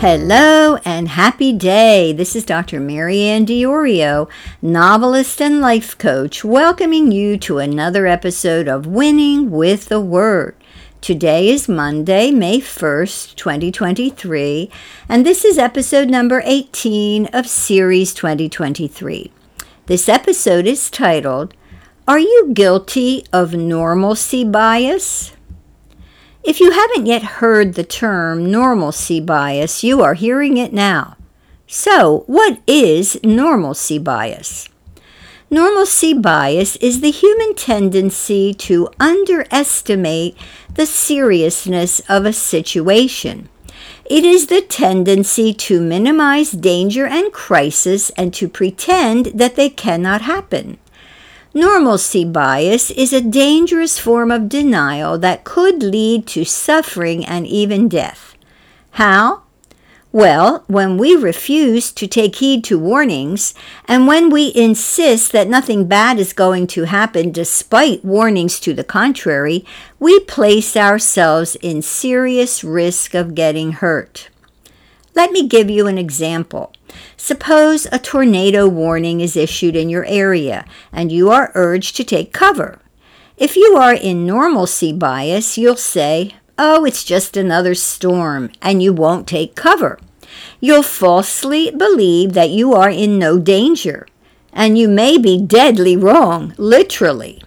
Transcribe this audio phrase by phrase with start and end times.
[0.00, 2.12] Hello and happy day.
[2.12, 2.78] This is Dr.
[2.78, 4.30] MaryAnn Diorio,
[4.62, 10.54] novelist and life coach, welcoming you to another episode of Winning with the Word.
[11.00, 14.70] Today is Monday, May 1st, 2023,
[15.08, 19.32] and this is episode number 18 of Series 2023.
[19.86, 21.54] This episode is titled,
[22.06, 25.32] Are You Guilty of Normalcy Bias?
[26.48, 31.18] If you haven't yet heard the term normalcy bias, you are hearing it now.
[31.66, 34.70] So, what is normalcy bias?
[35.50, 40.38] Normalcy bias is the human tendency to underestimate
[40.72, 43.50] the seriousness of a situation.
[44.06, 50.22] It is the tendency to minimize danger and crisis and to pretend that they cannot
[50.22, 50.78] happen.
[51.54, 57.88] Normalcy bias is a dangerous form of denial that could lead to suffering and even
[57.88, 58.34] death.
[58.92, 59.44] How?
[60.12, 63.54] Well, when we refuse to take heed to warnings,
[63.86, 68.84] and when we insist that nothing bad is going to happen despite warnings to the
[68.84, 69.64] contrary,
[69.98, 74.28] we place ourselves in serious risk of getting hurt.
[75.18, 76.72] Let me give you an example.
[77.16, 82.32] Suppose a tornado warning is issued in your area and you are urged to take
[82.32, 82.78] cover.
[83.36, 88.92] If you are in normalcy bias, you'll say, oh, it's just another storm, and you
[88.92, 89.98] won't take cover.
[90.60, 94.06] You'll falsely believe that you are in no danger,
[94.52, 97.42] and you may be deadly wrong, literally.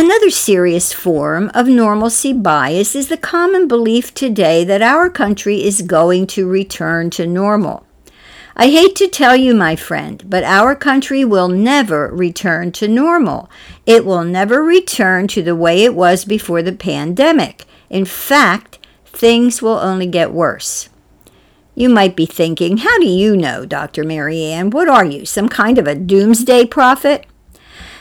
[0.00, 5.82] Another serious form of normalcy bias is the common belief today that our country is
[5.82, 7.84] going to return to normal.
[8.54, 13.50] I hate to tell you, my friend, but our country will never return to normal.
[13.86, 17.64] It will never return to the way it was before the pandemic.
[17.90, 20.90] In fact, things will only get worse.
[21.74, 24.04] You might be thinking, how do you know, Dr.
[24.04, 24.70] MaryAnn?
[24.70, 27.26] What are you, some kind of a doomsday prophet?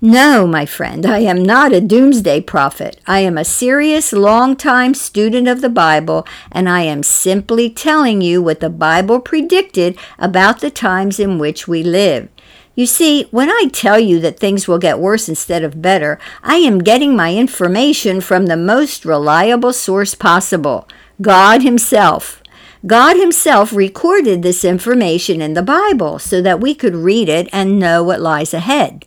[0.00, 3.00] No, my friend, I am not a doomsday prophet.
[3.08, 8.40] I am a serious, long-time student of the Bible, and I am simply telling you
[8.40, 12.28] what the Bible predicted about the times in which we live.
[12.76, 16.58] You see, when I tell you that things will get worse instead of better, I
[16.58, 20.88] am getting my information from the most reliable source possible
[21.20, 22.40] God Himself.
[22.86, 27.80] God Himself recorded this information in the Bible so that we could read it and
[27.80, 29.04] know what lies ahead.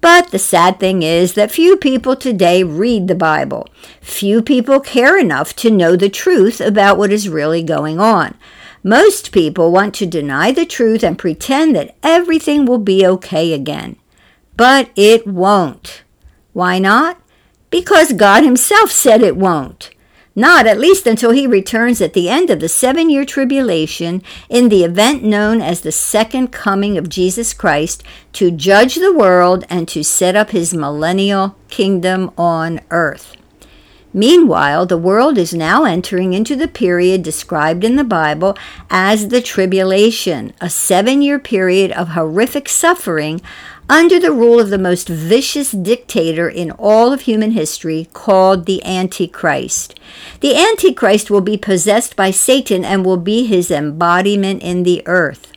[0.00, 3.68] But the sad thing is that few people today read the Bible.
[4.00, 8.36] Few people care enough to know the truth about what is really going on.
[8.82, 13.96] Most people want to deny the truth and pretend that everything will be okay again.
[14.56, 16.02] But it won't.
[16.52, 17.20] Why not?
[17.70, 19.90] Because God Himself said it won't.
[20.38, 24.68] Not at least until He returns at the end of the seven year tribulation in
[24.68, 28.02] the event known as the second coming of Jesus Christ
[28.34, 33.34] to judge the world and to set up His millennial kingdom on earth.
[34.12, 38.56] Meanwhile, the world is now entering into the period described in the Bible
[38.88, 43.42] as the tribulation, a seven year period of horrific suffering
[43.88, 48.84] under the rule of the most vicious dictator in all of human history called the
[48.84, 49.98] Antichrist.
[50.40, 55.52] The Antichrist will be possessed by Satan and will be his embodiment in the earth.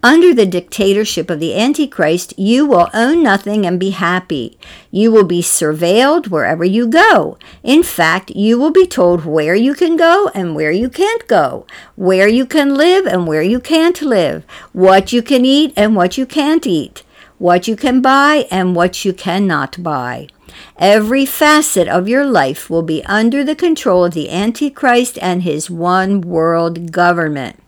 [0.00, 4.56] Under the dictatorship of the Antichrist, you will own nothing and be happy.
[4.92, 7.36] You will be surveilled wherever you go.
[7.64, 11.66] In fact, you will be told where you can go and where you can't go,
[11.96, 16.16] where you can live and where you can't live, what you can eat and what
[16.16, 17.02] you can't eat,
[17.38, 20.28] what you can buy and what you cannot buy.
[20.76, 25.70] Every facet of your life will be under the control of the Antichrist and his
[25.70, 27.62] one world government.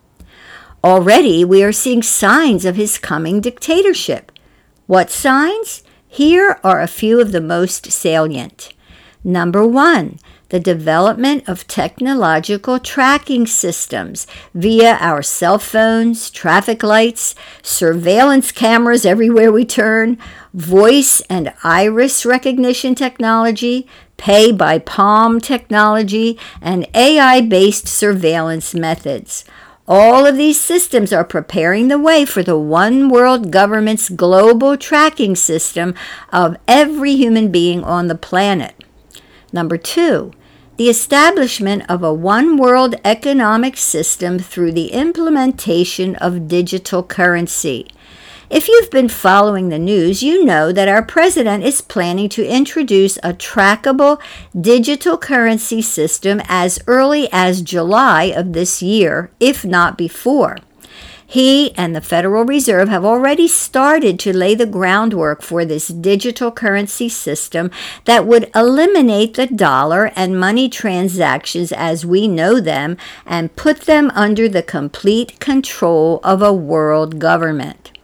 [0.83, 4.31] Already we are seeing signs of his coming dictatorship.
[4.87, 5.83] What signs?
[6.07, 8.73] Here are a few of the most salient.
[9.23, 10.19] Number one,
[10.51, 17.33] the development of technological tracking systems via our cell phones, traffic lights,
[17.63, 20.17] surveillance cameras everywhere we turn,
[20.53, 23.87] voice and iris recognition technology,
[24.17, 29.45] pay by palm technology, and AI based surveillance methods.
[29.87, 35.37] All of these systems are preparing the way for the one world government's global tracking
[35.37, 35.95] system
[36.33, 38.75] of every human being on the planet.
[39.53, 40.33] Number two,
[40.77, 47.87] the establishment of a one world economic system through the implementation of digital currency.
[48.49, 53.15] If you've been following the news, you know that our president is planning to introduce
[53.17, 54.21] a trackable
[54.59, 60.57] digital currency system as early as July of this year, if not before.
[61.31, 66.51] He and the Federal Reserve have already started to lay the groundwork for this digital
[66.51, 67.71] currency system
[68.03, 74.11] that would eliminate the dollar and money transactions as we know them and put them
[74.13, 77.97] under the complete control of a world government.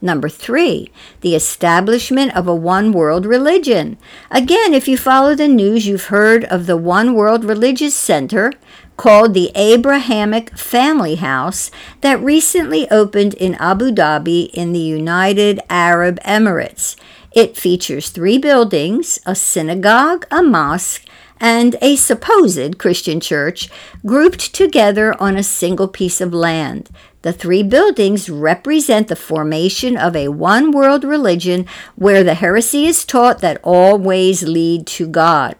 [0.00, 0.90] Number three,
[1.20, 3.98] the establishment of a one world religion.
[4.32, 8.52] Again, if you follow the news, you've heard of the One World Religious Center,
[8.98, 11.70] called the Abrahamic Family House
[12.02, 16.96] that recently opened in Abu Dhabi in the United Arab Emirates.
[17.32, 21.06] It features three buildings a synagogue, a mosque,
[21.40, 23.70] and a supposed Christian church
[24.04, 26.90] grouped together on a single piece of land.
[27.22, 33.04] The three buildings represent the formation of a one world religion where the heresy is
[33.04, 35.54] taught that all ways lead to God.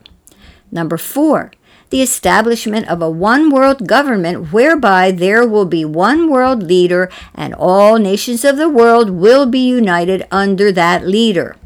[0.72, 1.52] Number four,
[1.90, 7.54] the establishment of a one world government whereby there will be one world leader and
[7.54, 11.56] all nations of the world will be united under that leader.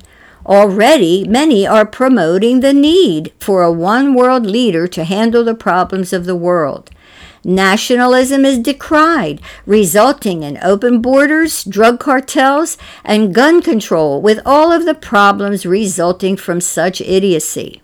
[0.45, 6.13] Already, many are promoting the need for a one world leader to handle the problems
[6.13, 6.91] of the world.
[7.45, 14.85] Nationalism is decried, resulting in open borders, drug cartels, and gun control, with all of
[14.85, 17.83] the problems resulting from such idiocy.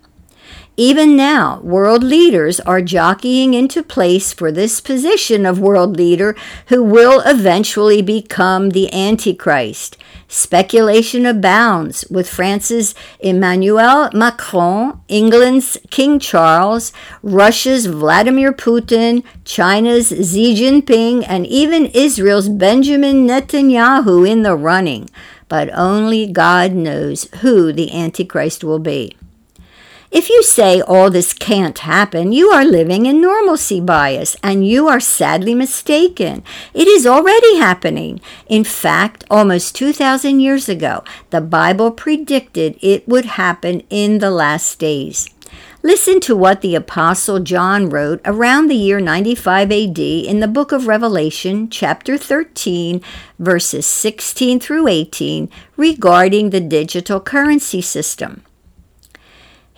[0.80, 6.36] Even now, world leaders are jockeying into place for this position of world leader
[6.69, 9.96] who will eventually become the Antichrist.
[10.28, 16.92] Speculation abounds with France's Emmanuel Macron, England's King Charles,
[17.25, 25.10] Russia's Vladimir Putin, China's Xi Jinping, and even Israel's Benjamin Netanyahu in the running.
[25.48, 29.16] But only God knows who the Antichrist will be.
[30.10, 34.88] If you say all this can't happen, you are living in normalcy bias and you
[34.88, 36.43] are sadly mistaken.
[36.72, 38.22] It is already happening.
[38.49, 44.78] In fact, almost 2,000 years ago, the Bible predicted it would happen in the last
[44.78, 45.28] days.
[45.82, 50.72] Listen to what the Apostle John wrote around the year 95 AD in the book
[50.72, 53.02] of Revelation, chapter 13,
[53.38, 58.43] verses 16 through 18, regarding the digital currency system.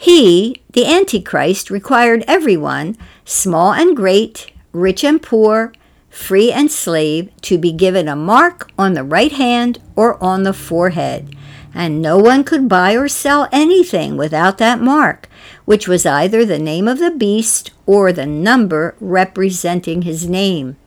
[0.00, 5.75] He, the Antichrist, required everyone, small and great, rich and poor,
[6.08, 10.55] free and slave, to be given a mark on the right hand or on the
[10.55, 11.37] forehead.
[11.75, 15.29] And no one could buy or sell anything without that mark,
[15.67, 20.79] which was either the name of the beast or the number representing his name.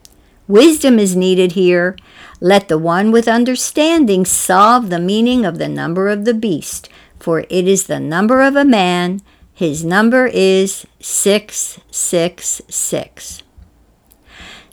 [0.48, 1.96] Wisdom is needed here.
[2.42, 6.90] Let the one with understanding solve the meaning of the number of the beast
[7.24, 9.22] for it is the number of a man.
[9.54, 13.44] His number is 666.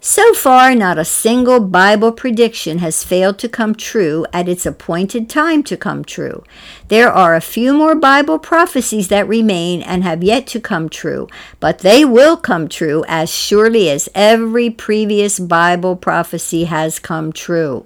[0.02, 5.28] So far, not a single Bible prediction has failed to come true at its appointed
[5.28, 6.42] time to come true.
[6.88, 11.28] There are a few more Bible prophecies that remain and have yet to come true,
[11.60, 17.84] but they will come true as surely as every previous Bible prophecy has come true.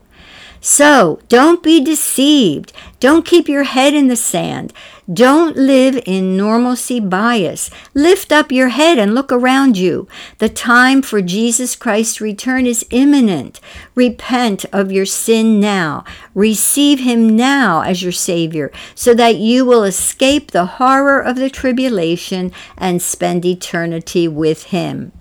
[0.67, 2.73] So don't be deceived.
[2.99, 4.73] Don't keep your head in the sand.
[5.13, 7.69] Don't live in normalcy bias.
[7.93, 10.09] Lift up your head and look around you.
[10.39, 13.61] The time for Jesus Christ's return is imminent.
[13.95, 16.03] Repent of your sin now.
[16.35, 21.51] Receive him now as your Savior so that you will escape the horror of the
[21.51, 25.13] tribulation and spend eternity with him.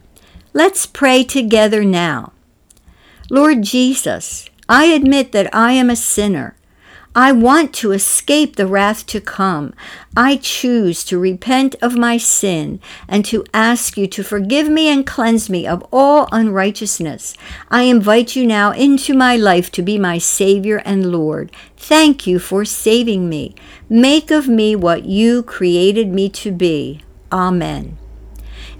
[0.53, 2.31] Let's pray together now.
[3.29, 6.55] Lord Jesus, I admit that I am a sinner.
[7.13, 9.75] I want to escape the wrath to come.
[10.17, 15.05] I choose to repent of my sin and to ask you to forgive me and
[15.05, 17.35] cleanse me of all unrighteousness.
[17.69, 21.51] I invite you now into my life to be my Savior and Lord.
[21.77, 23.53] Thank you for saving me.
[23.87, 27.01] Make of me what you created me to be.
[27.31, 27.99] Amen.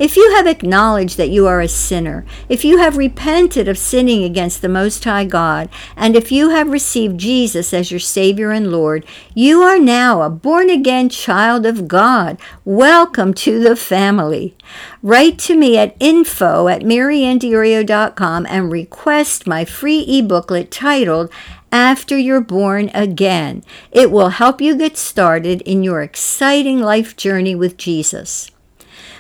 [0.03, 4.25] If you have acknowledged that you are a sinner, if you have repented of sinning
[4.25, 8.69] against the Most High God, and if you have received Jesus as your Savior and
[8.69, 12.37] Lord, you are now a born again child of God.
[12.65, 14.57] Welcome to the family.
[15.01, 21.31] Write to me at info at maryanndiorio.com and request my free e-booklet titled
[21.71, 23.63] after you're born again.
[23.89, 28.51] It will help you get started in your exciting life journey with Jesus.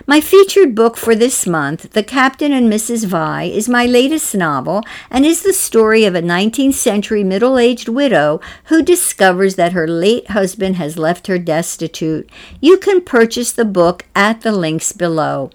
[0.07, 3.05] My featured book for this month, The Captain and Mrs.
[3.05, 7.87] Vi, is my latest novel and is the story of a 19th century middle aged
[7.87, 12.29] widow who discovers that her late husband has left her destitute.
[12.59, 15.51] You can purchase the book at the links below.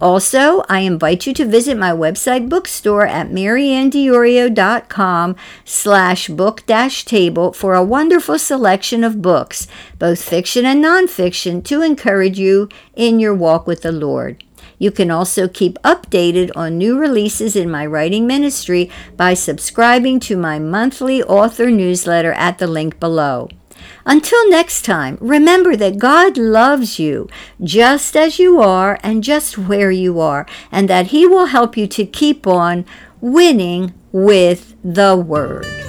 [0.00, 7.52] Also, I invite you to visit my website bookstore at maryanndiorio.com slash book dash table
[7.52, 9.66] for a wonderful selection of books,
[9.98, 14.42] both fiction and nonfiction, to encourage you in your walk with the Lord.
[14.78, 20.38] You can also keep updated on new releases in my writing ministry by subscribing to
[20.38, 23.50] my monthly author newsletter at the link below.
[24.04, 27.28] Until next time, remember that God loves you
[27.62, 31.86] just as you are and just where you are, and that He will help you
[31.86, 32.84] to keep on
[33.20, 35.79] winning with the Word.